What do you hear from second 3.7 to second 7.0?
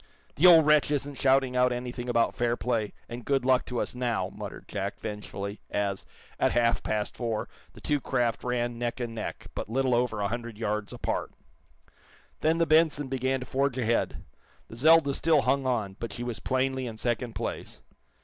us, now," muttered Jack, vengefully, as, at half